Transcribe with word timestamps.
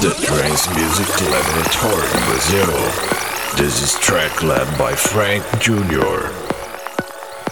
The 0.00 0.10
Trance 0.10 0.68
Music 0.70 1.10
Laboratory 1.24 2.06
Brazil. 2.26 2.72
This 3.56 3.82
is 3.82 3.94
track 3.98 4.44
led 4.44 4.68
by 4.78 4.94
Frank 4.94 5.44
Jr. 5.58 6.30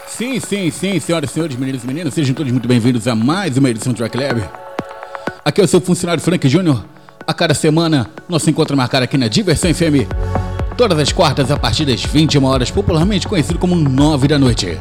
Sim, 0.07 0.39
sim, 0.39 0.71
sim, 0.71 1.01
senhoras 1.01 1.31
e 1.31 1.33
senhores, 1.33 1.57
meninos 1.57 1.83
e 1.83 1.87
meninas, 1.89 2.15
sejam 2.15 2.37
todos 2.37 2.53
muito 2.53 2.69
bem-vindos 2.69 3.09
a 3.09 3.17
mais 3.17 3.57
uma 3.57 3.69
edição 3.69 3.93
do 3.93 3.97
Track 3.97 4.17
Lab. 4.17 4.45
Aqui 5.45 5.61
é 5.61 5.65
o 5.65 5.67
seu 5.67 5.81
funcionário 5.81 6.23
Frank 6.23 6.49
Jr. 6.49 6.85
A 7.27 7.35
cada 7.35 7.53
semana, 7.53 8.09
nosso 8.29 8.49
encontro 8.49 8.77
marcado 8.77 9.03
aqui 9.03 9.19
na 9.19 9.27
Diversão 9.27 9.75
FM. 9.75 10.07
Todas 10.77 11.01
as 11.01 11.11
quartas 11.11 11.51
a 11.51 11.57
partir 11.57 11.85
das 11.85 12.05
21 12.05 12.45
horas, 12.45 12.71
popularmente 12.71 13.27
conhecido 13.27 13.59
como 13.59 13.75
9 13.75 14.29
da 14.29 14.39
noite. 14.39 14.79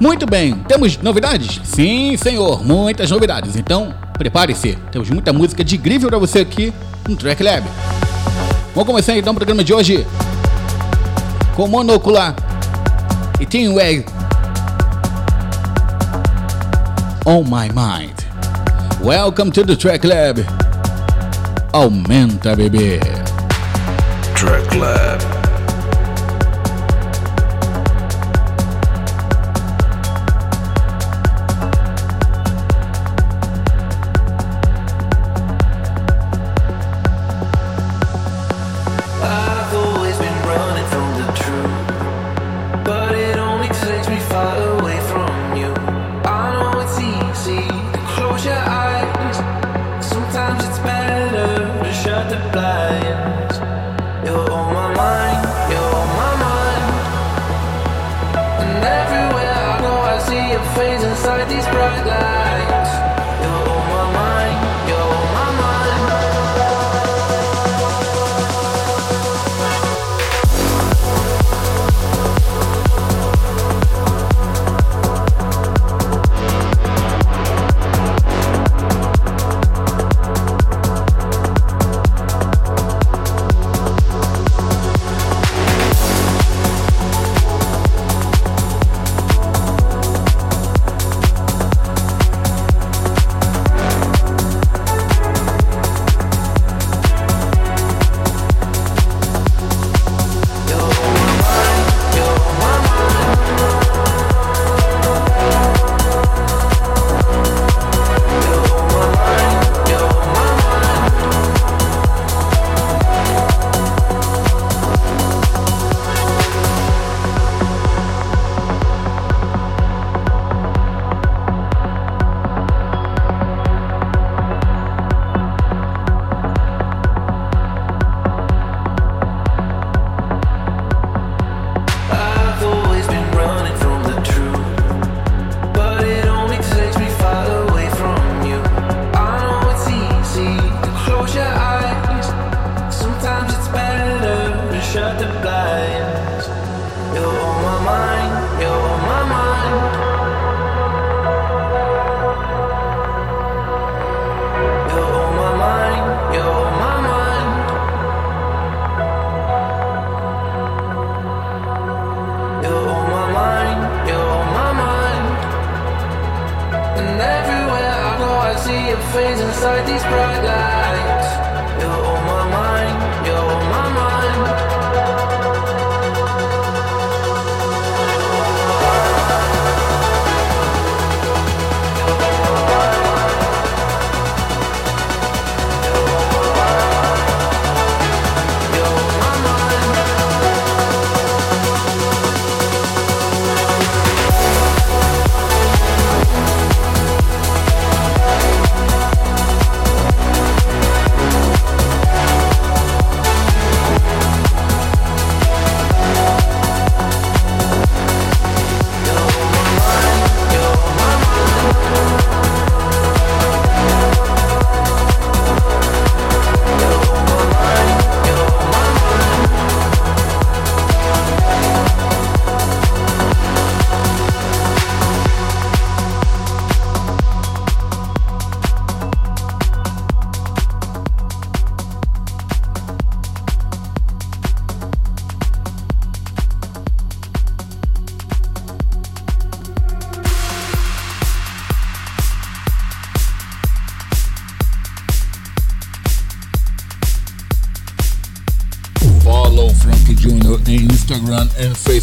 Muito 0.00 0.26
bem, 0.26 0.54
temos 0.66 0.98
novidades? 0.98 1.60
Sim, 1.62 2.16
senhor, 2.16 2.64
muitas 2.64 3.08
novidades. 3.08 3.54
Então, 3.54 3.94
prepare-se, 4.16 4.76
temos 4.90 5.10
muita 5.10 5.32
música 5.32 5.62
de 5.62 5.76
grívio 5.76 6.08
para 6.08 6.18
você 6.18 6.40
aqui 6.40 6.72
no 7.08 7.16
Track 7.16 7.42
Lab. 7.42 7.66
Vamos 8.74 8.86
começar 8.86 9.16
então 9.16 9.32
o 9.32 9.36
programa 9.36 9.62
de 9.62 9.72
hoje 9.72 10.06
com 11.54 11.66
Monocular 11.66 12.34
e 13.40 13.46
Team 13.46 13.74
Way 13.74 14.04
On 17.24 17.42
My 17.42 17.68
Mind. 17.68 18.14
Welcome 19.02 19.50
to 19.52 19.64
the 19.64 19.76
Track 19.76 20.06
Lab. 20.06 20.44
Aumenta, 21.72 22.54
bebê. 22.56 23.00
Track 24.34 24.76
Lab. 24.76 25.35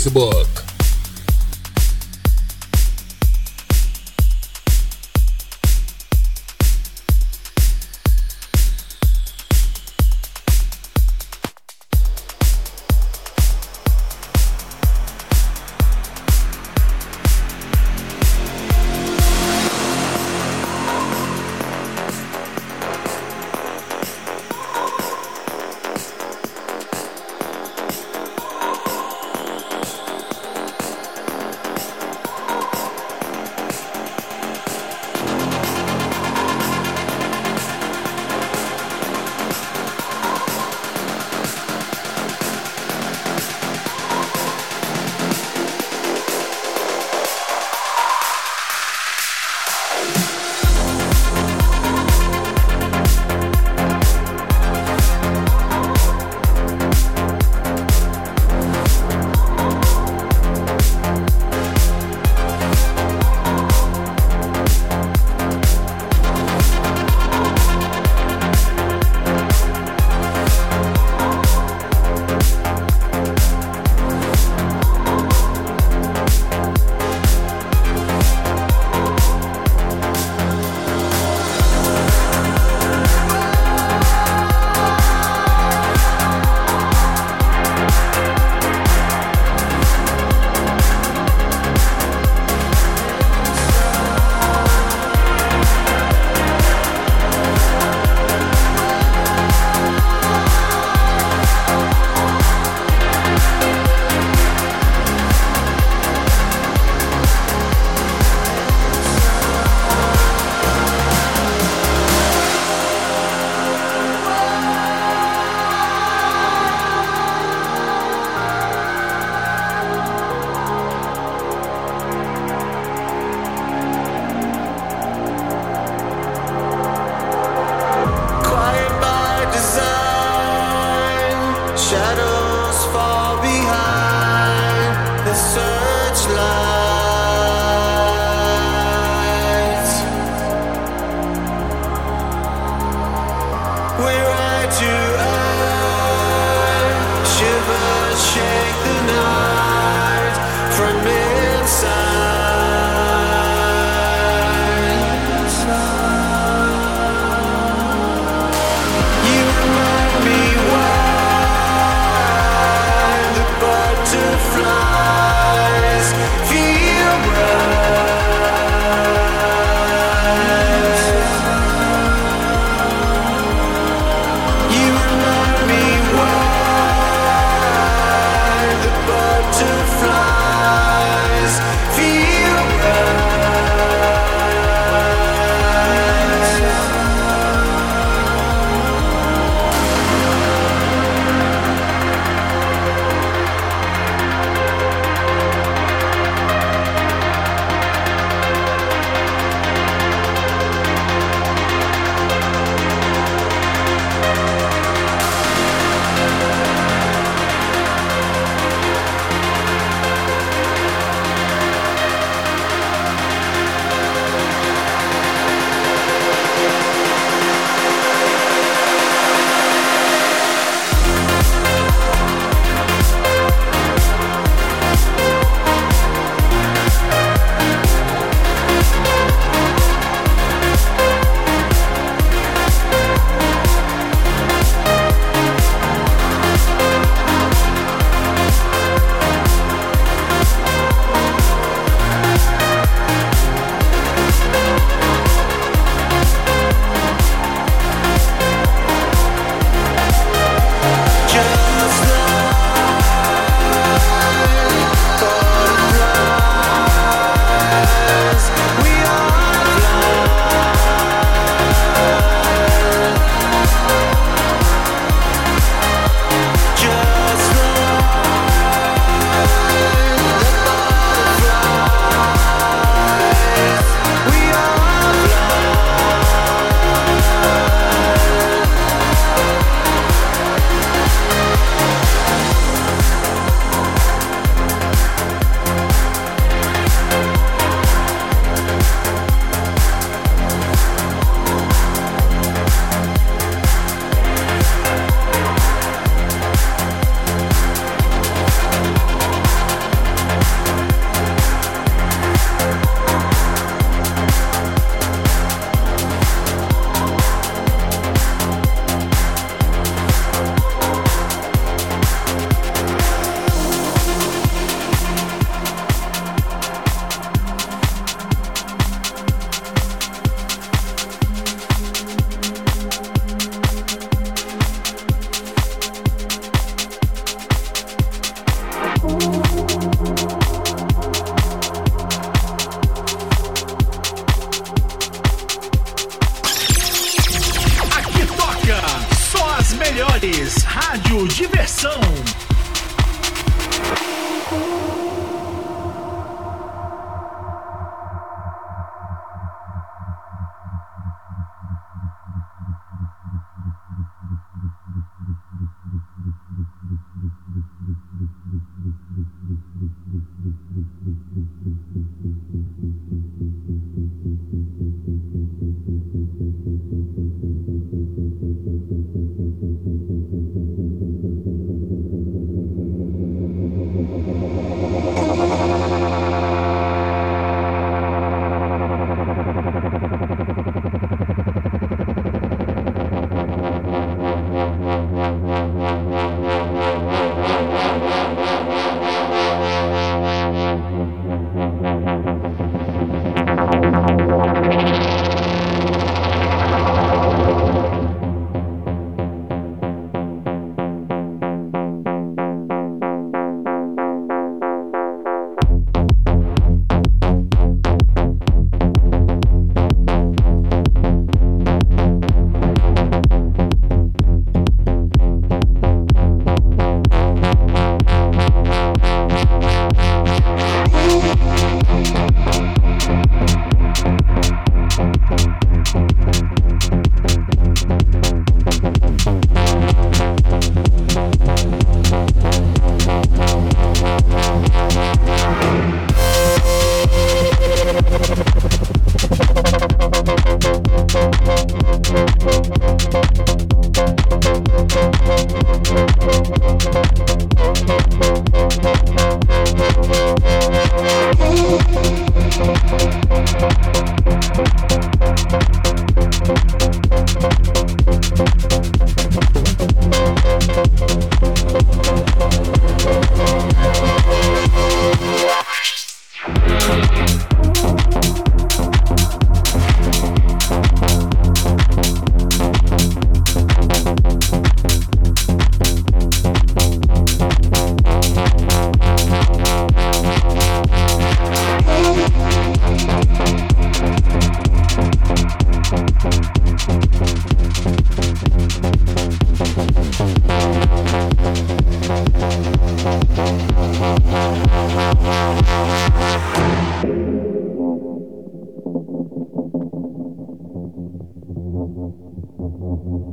Facebook. 0.03 0.42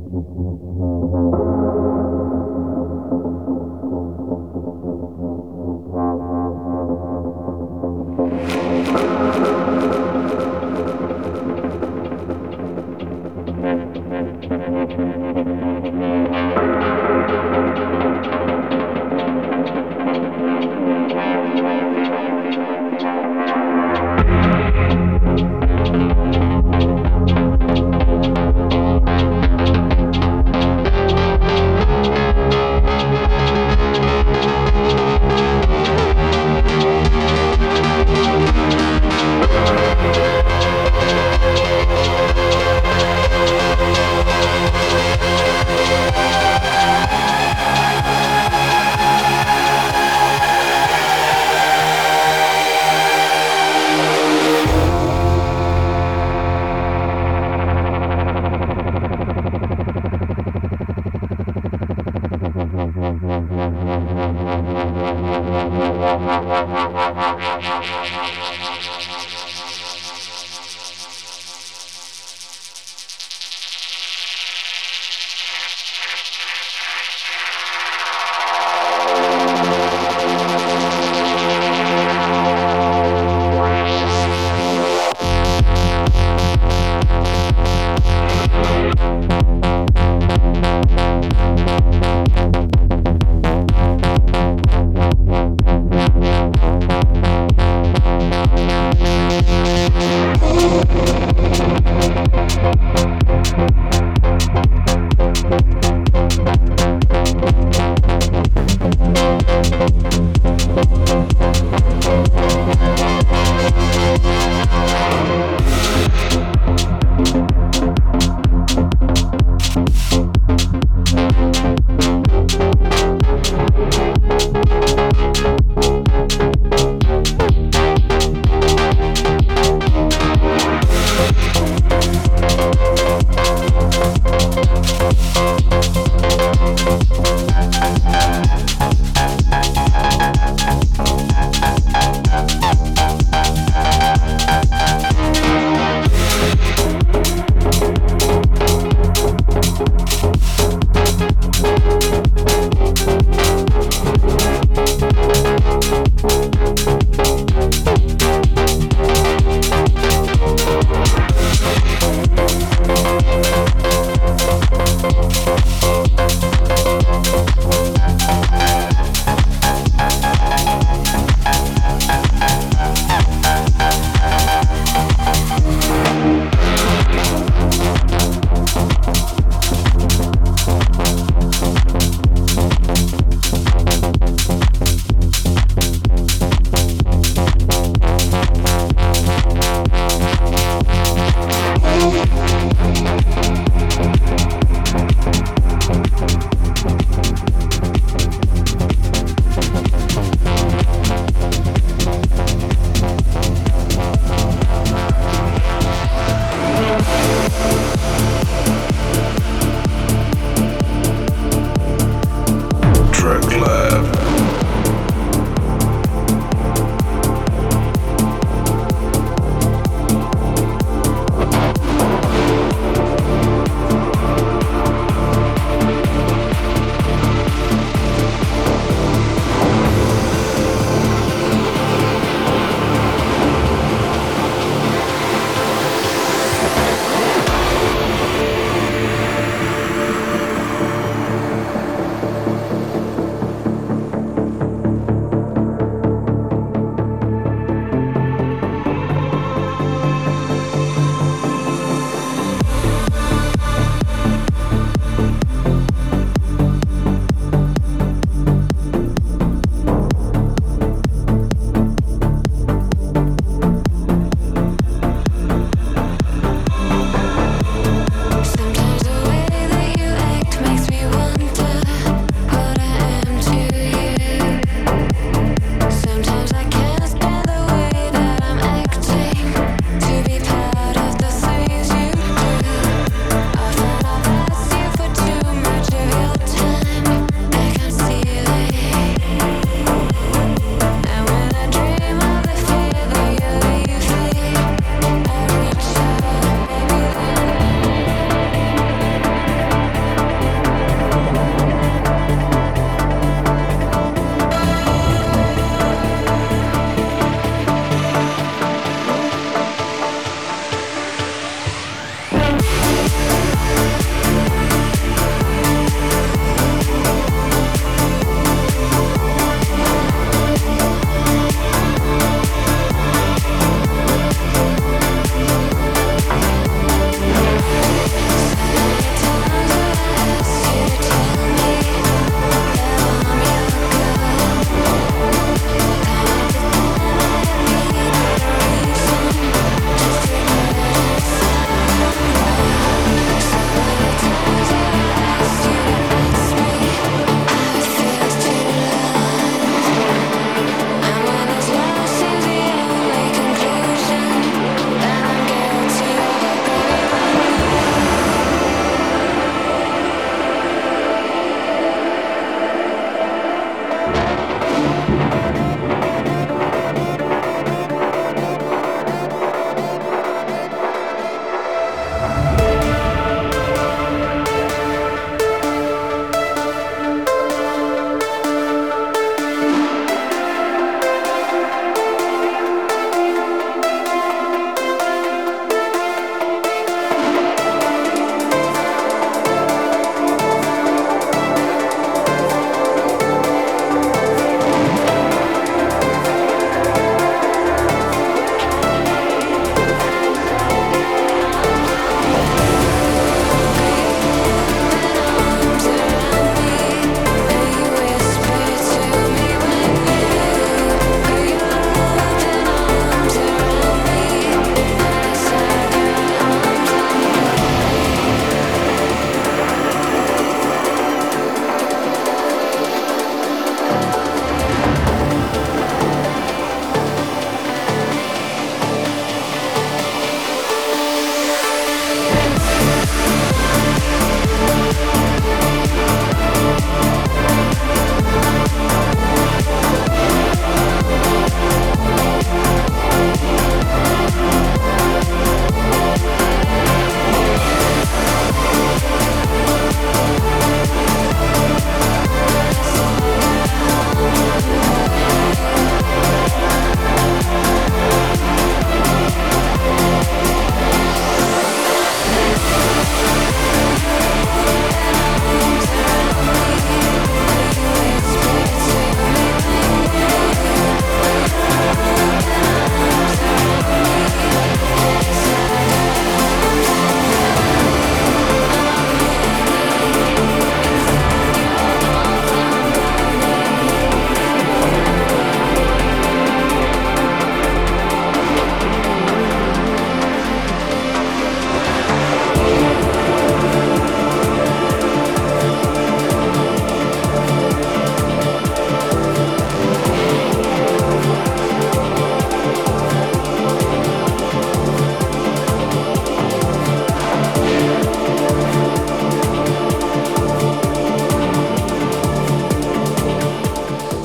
Mm-hmm. 0.09 0.90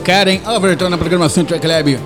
Karen 0.06 0.38
Overton 0.46 0.88
na 0.88 0.96
programação 0.96 1.44
Track 1.44 1.66
Lab. 1.66 1.98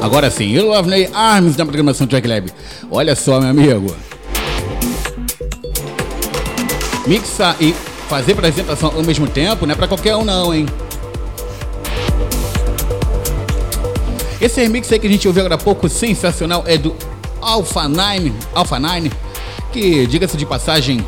Agora 0.00 0.30
sim, 0.30 0.44
You 0.44 0.68
Love 0.68 0.88
Ney 0.88 1.10
Arms 1.12 1.56
na 1.56 1.64
programação 1.66 2.06
Track 2.06 2.28
Lab. 2.28 2.52
Olha 2.88 3.16
só, 3.16 3.40
meu 3.40 3.50
amigo. 3.50 3.96
Mixar 7.08 7.56
e 7.60 7.72
fazer 8.08 8.34
apresentação 8.34 8.92
ao 8.94 9.02
mesmo 9.02 9.26
tempo 9.26 9.66
não 9.66 9.72
é 9.72 9.76
pra 9.76 9.88
qualquer 9.88 10.14
um 10.14 10.24
não, 10.24 10.54
hein? 10.54 10.66
Esse 14.40 14.58
remix 14.62 14.90
aí 14.90 14.98
que 14.98 15.06
a 15.06 15.10
gente 15.10 15.28
ouviu 15.28 15.42
agora 15.42 15.56
há 15.56 15.58
pouco, 15.58 15.86
sensacional, 15.86 16.64
é 16.66 16.78
do 16.78 16.96
Alpha 17.42 17.86
9, 17.86 18.32
Alpha 18.54 18.80
9, 18.80 19.12
que, 19.70 20.06
diga-se 20.06 20.34
de 20.34 20.46
passagem, 20.46 21.06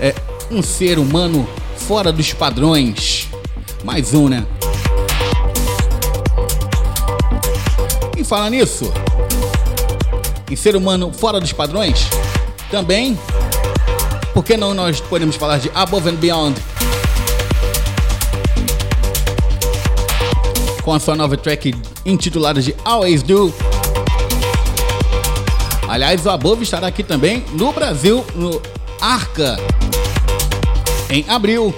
é 0.00 0.14
um 0.50 0.62
ser 0.62 0.98
humano 0.98 1.46
fora 1.76 2.10
dos 2.10 2.32
padrões. 2.32 3.28
Mais 3.84 4.14
um, 4.14 4.30
né? 4.30 4.46
E 8.16 8.24
falar 8.24 8.48
nisso, 8.48 8.90
em 10.50 10.56
ser 10.56 10.74
humano 10.74 11.12
fora 11.12 11.38
dos 11.38 11.52
padrões, 11.52 12.08
também, 12.70 13.18
por 14.32 14.42
que 14.42 14.56
não 14.56 14.72
nós 14.72 15.02
podemos 15.02 15.36
falar 15.36 15.58
de 15.58 15.70
Above 15.74 16.08
and 16.08 16.14
Beyond? 16.14 16.58
Com 20.82 20.94
a 20.94 20.98
sua 20.98 21.14
nova 21.14 21.36
track 21.36 21.74
intitulada 22.04 22.60
de 22.60 22.74
Always 22.84 23.22
Do. 23.22 23.52
Aliás, 25.88 26.24
o 26.26 26.30
Above 26.30 26.62
estará 26.62 26.88
aqui 26.88 27.02
também 27.02 27.44
no 27.52 27.72
Brasil, 27.72 28.24
no 28.34 28.60
Arca, 29.00 29.58
em 31.10 31.24
abril. 31.28 31.74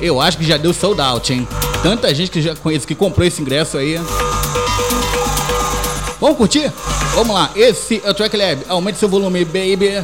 Eu 0.00 0.20
acho 0.20 0.38
que 0.38 0.44
já 0.44 0.56
deu 0.56 0.74
sold 0.74 1.00
out, 1.00 1.32
hein? 1.32 1.46
Tanta 1.82 2.14
gente 2.14 2.30
que 2.30 2.42
já 2.42 2.54
conheço 2.56 2.86
que 2.86 2.94
comprou 2.94 3.26
esse 3.26 3.40
ingresso 3.40 3.78
aí. 3.78 4.00
Vamos 6.20 6.36
curtir? 6.36 6.72
Vamos 7.14 7.34
lá, 7.34 7.50
esse 7.54 8.02
é 8.04 8.10
o 8.10 8.14
Track 8.14 8.36
Lab. 8.36 8.62
Aumente 8.68 8.98
seu 8.98 9.08
volume, 9.08 9.44
baby. 9.44 10.02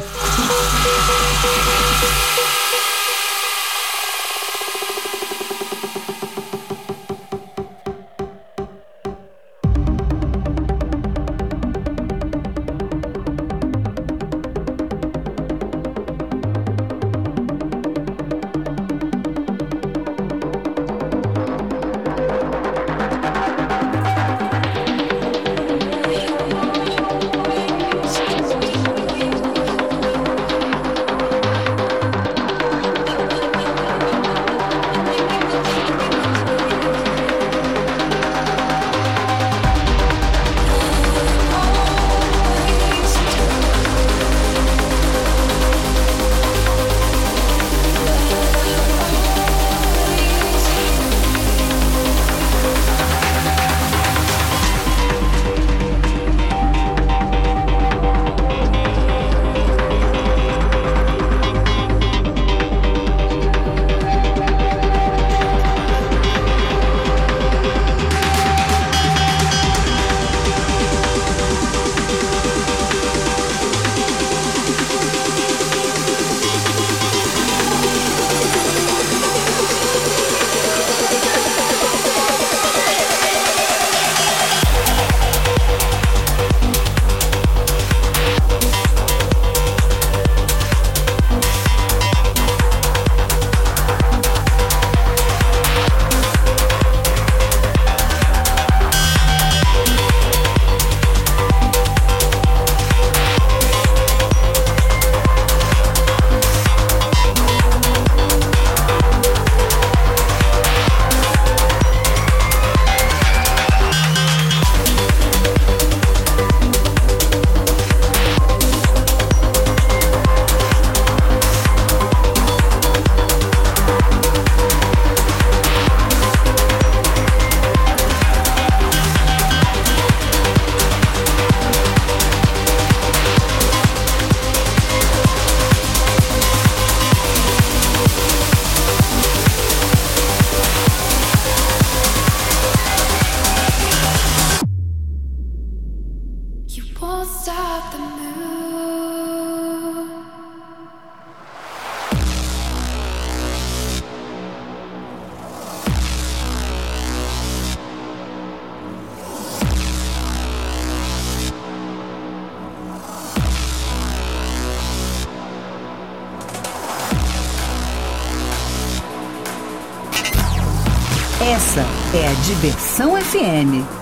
FM. 173.31 174.00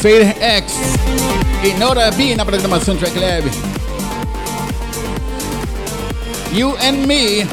Fader 0.00 0.34
X. 0.40 0.72
E 1.62 1.74
Nora 1.74 2.10
B 2.10 2.34
na 2.34 2.42
programação 2.42 2.96
Track 2.96 3.18
Lab. 3.18 3.50
You 6.54 6.74
and 6.80 7.06
Me. 7.06 7.46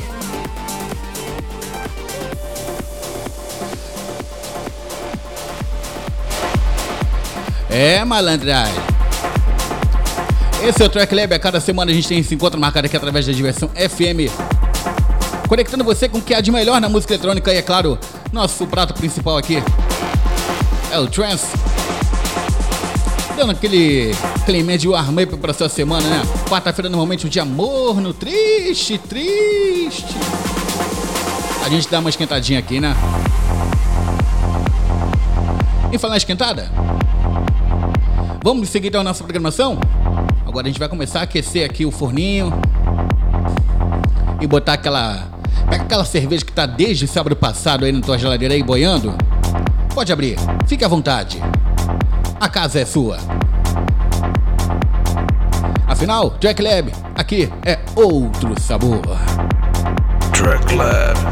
É, 7.70 8.06
malandragem. 8.06 8.74
Esse 10.66 10.82
é 10.82 10.86
o 10.86 10.90
Track 10.90 11.14
Lab. 11.14 11.34
A 11.34 11.40
cada 11.40 11.60
semana 11.60 11.92
a 11.92 11.94
gente 11.94 12.08
tem 12.08 12.20
esse 12.20 12.34
encontro 12.34 12.58
marcado 12.58 12.88
aqui 12.88 12.96
através 12.96 13.26
da 13.26 13.34
diversão 13.34 13.70
FM. 13.76 14.32
Conectando 15.50 15.84
você 15.84 16.08
com 16.08 16.20
o 16.20 16.22
que 16.22 16.34
há 16.34 16.40
de 16.40 16.50
melhor 16.50 16.80
na 16.80 16.88
música 16.88 17.14
eletrônica 17.14 17.54
e, 17.54 17.58
é 17.58 17.62
claro, 17.62 18.00
nosso 18.32 18.66
prato 18.68 18.94
principal 18.94 19.38
aqui 19.38 19.62
é 20.94 20.98
o 20.98 21.08
Trance. 21.08 21.48
Dando 23.38 23.52
aquele 23.52 24.16
clima 24.48 24.76
de 24.80 24.88
warm 24.88 25.20
up 25.20 25.38
pra 25.38 25.54
sua 25.54 25.70
semana, 25.70 26.10
né? 26.10 26.24
Quarta-feira 26.50 26.90
normalmente 26.90 27.28
um 27.28 27.30
dia 27.30 27.46
morno, 27.46 28.12
triste, 28.12 28.98
triste. 28.98 30.16
A 31.64 31.70
gente 31.70 31.88
dá 31.88 32.00
uma 32.00 32.10
esquentadinha 32.10 32.58
aqui, 32.58 32.80
né? 32.80 32.96
E 35.92 36.00
falar 36.00 36.18
esquentada? 36.18 36.72
Vamos 38.44 38.70
seguir 38.70 38.88
então 38.88 39.02
a 39.02 39.04
nossa 39.04 39.24
programação? 39.24 39.78
Agora 40.44 40.66
a 40.66 40.70
gente 40.70 40.80
vai 40.80 40.90
começar 40.90 41.20
a 41.20 41.24
aquecer 41.24 41.64
aqui 41.64 41.86
o 41.86 41.92
forninho 41.92 42.52
e 44.42 44.48
botar 44.48 44.74
aquela. 44.74 45.28
Pega 45.70 45.84
aquela 45.84 46.06
cerveja 46.06 46.44
que 46.44 46.52
tá 46.52 46.66
desde 46.66 47.06
sábado 47.06 47.36
passado 47.36 47.86
aí 47.86 47.92
na 47.92 48.02
tua 48.02 48.18
geladeira 48.18 48.56
aí 48.56 48.64
boiando. 48.64 49.14
Pode 49.94 50.12
abrir, 50.12 50.38
fique 50.66 50.84
à 50.84 50.88
vontade. 50.88 51.40
A 52.40 52.48
casa 52.48 52.80
é 52.80 52.86
sua. 52.86 53.18
Afinal, 55.88 56.36
Jack 56.40 56.62
Lab, 56.62 56.94
aqui 57.16 57.52
é 57.66 57.80
outro 57.96 58.60
sabor. 58.62 59.02
Track. 60.34 60.76
Lab. 60.76 61.27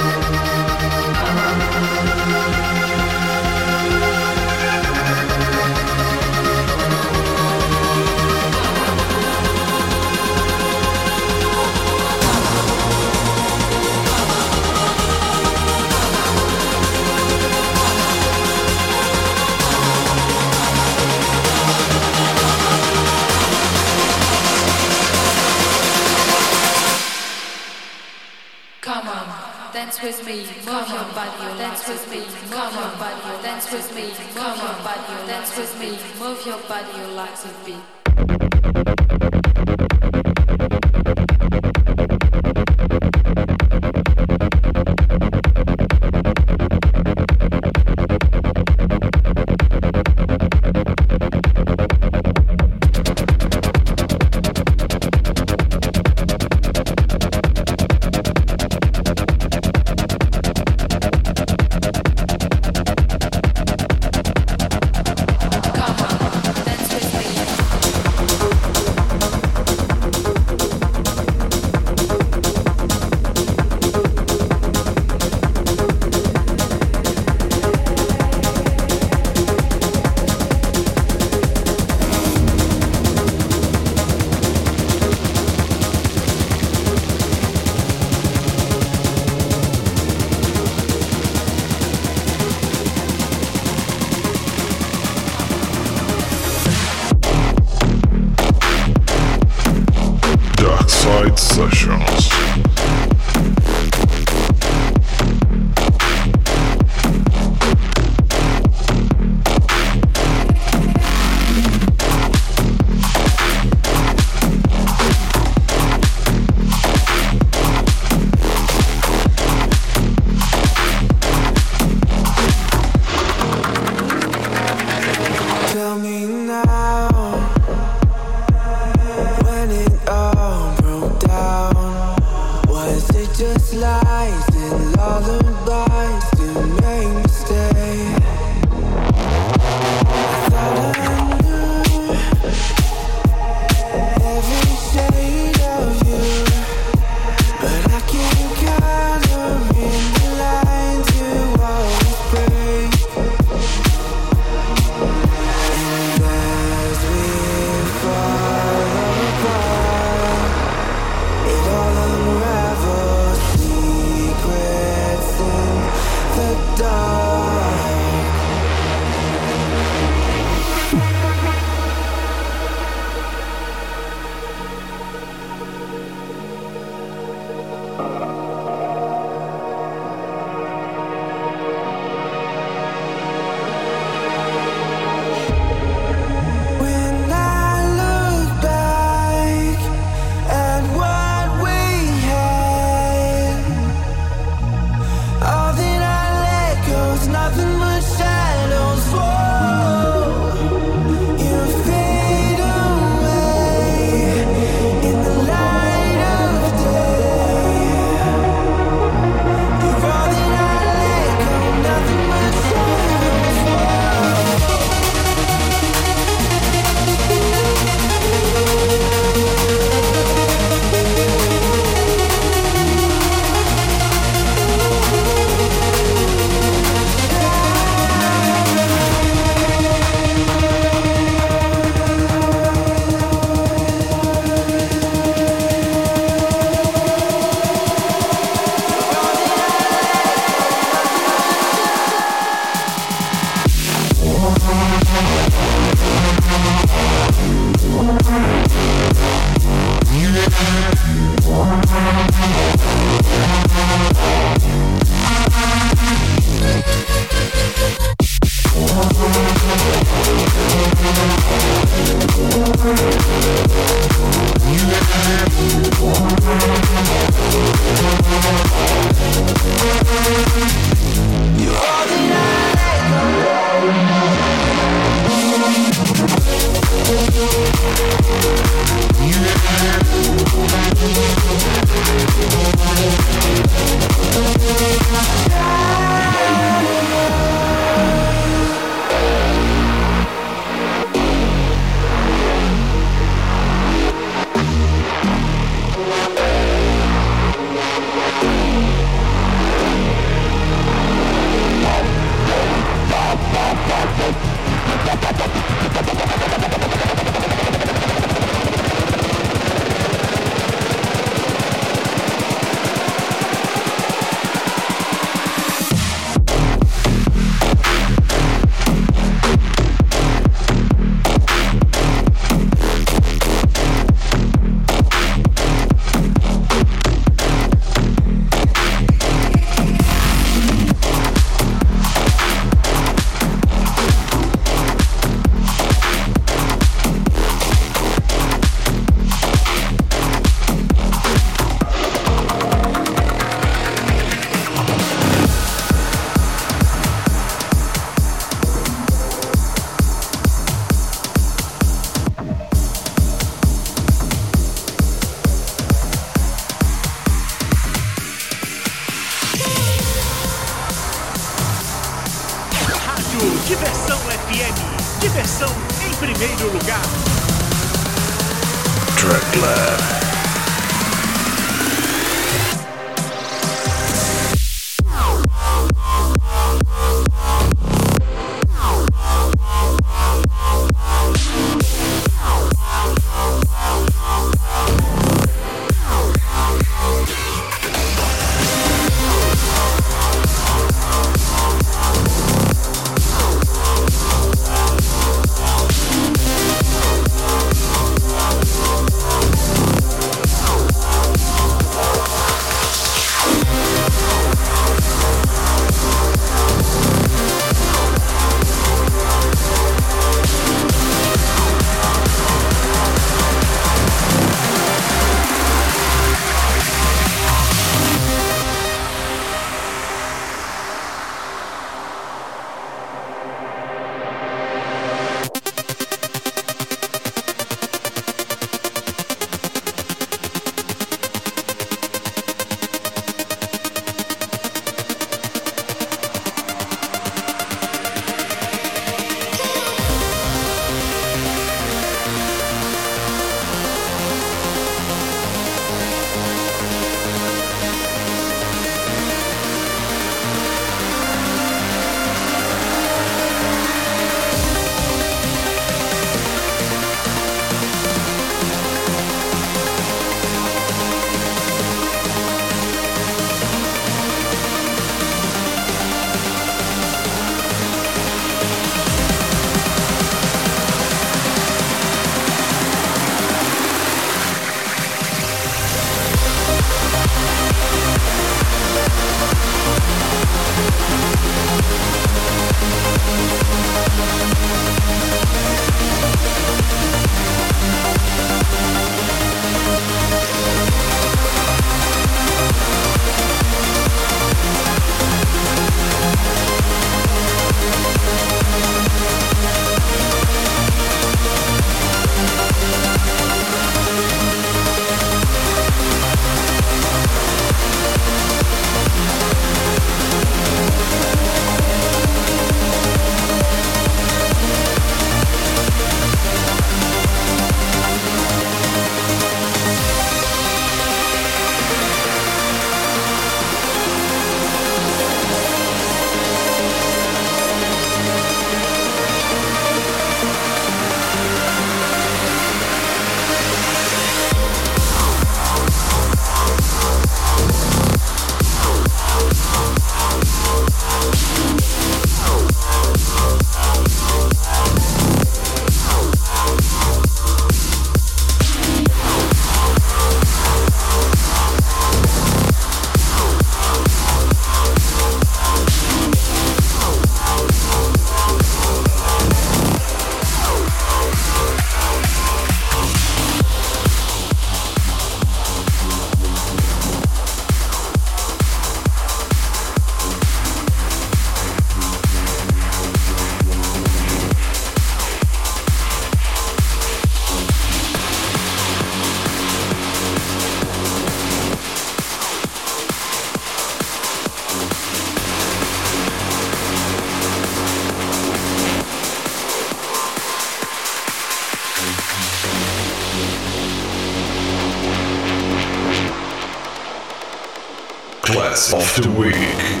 Of 599.17 599.23
the 599.25 599.31
week. 599.31 600.00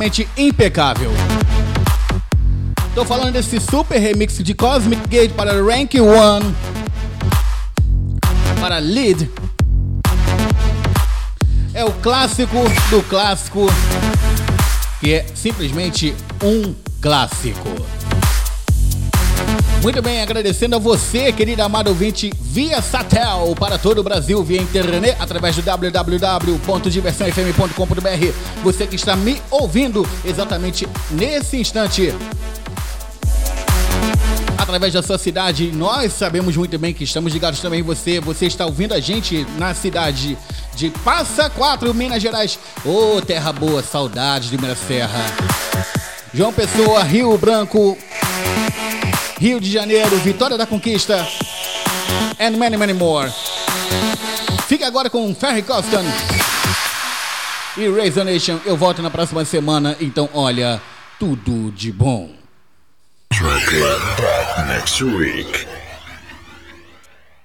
Simplesmente 0.00 0.26
impecável. 0.34 1.10
Tô 2.94 3.04
falando 3.04 3.34
desse 3.34 3.60
super 3.60 3.98
remix 3.98 4.38
de 4.38 4.54
Cosmic 4.54 5.06
Gate 5.08 5.32
para 5.32 5.52
Rank 5.62 5.94
1 5.94 6.00
para 8.58 8.78
Lead. 8.78 9.30
É 11.74 11.84
o 11.84 11.92
clássico 11.92 12.56
do 12.88 13.02
clássico, 13.02 13.66
que 15.00 15.12
é 15.12 15.26
simplesmente 15.34 16.14
um 16.42 16.74
clássico. 17.02 17.68
Muito 19.82 20.02
bem, 20.02 20.20
agradecendo 20.20 20.76
a 20.76 20.78
você, 20.78 21.32
querido 21.32 21.62
amado 21.62 21.88
ouvinte, 21.88 22.30
via 22.38 22.82
Satel 22.82 23.54
para 23.58 23.78
todo 23.78 24.00
o 24.00 24.02
Brasil, 24.02 24.44
via 24.44 24.60
internet, 24.60 25.16
através 25.18 25.56
do 25.56 25.62
www.diversãofm.com.br. 25.62 28.62
Você 28.62 28.86
que 28.86 28.96
está 28.96 29.16
me 29.16 29.40
ouvindo 29.50 30.06
exatamente 30.22 30.86
nesse 31.10 31.56
instante 31.56 32.14
através 34.58 34.92
da 34.92 35.02
sua 35.02 35.16
cidade. 35.16 35.72
Nós 35.72 36.12
sabemos 36.12 36.54
muito 36.56 36.78
bem 36.78 36.92
que 36.92 37.04
estamos 37.04 37.32
ligados 37.32 37.60
também 37.60 37.80
em 37.80 37.82
você. 37.82 38.20
Você 38.20 38.44
está 38.46 38.66
ouvindo 38.66 38.92
a 38.92 39.00
gente 39.00 39.46
na 39.56 39.72
cidade 39.72 40.36
de 40.76 40.90
Passa 40.90 41.48
Quatro, 41.48 41.94
Minas 41.94 42.22
Gerais. 42.22 42.58
Ô, 42.84 43.16
oh, 43.16 43.22
terra 43.22 43.50
boa, 43.50 43.82
saudades 43.82 44.50
de 44.50 44.58
Minas 44.58 44.78
Serra. 44.86 45.24
João 46.32 46.52
Pessoa, 46.52 47.02
Rio 47.02 47.36
Branco, 47.36 47.98
Rio 49.40 49.58
de 49.58 49.72
Janeiro, 49.72 50.14
Vitória 50.18 50.58
da 50.58 50.66
Conquista 50.66 51.26
and 52.38 52.58
many, 52.58 52.76
many 52.76 52.92
more. 52.92 53.32
Fique 54.68 54.84
agora 54.84 55.08
com 55.08 55.34
Ferry 55.34 55.62
Costan 55.62 56.04
e 57.74 57.88
Razor 57.88 58.26
Nation. 58.26 58.60
Eu 58.66 58.76
volto 58.76 59.00
na 59.00 59.10
próxima 59.10 59.42
semana, 59.46 59.96
então 59.98 60.28
olha, 60.34 60.78
tudo 61.18 61.72
de 61.72 61.90
bom. 61.90 62.28
Back 63.30 64.68
next 64.68 65.02
week. 65.02 65.69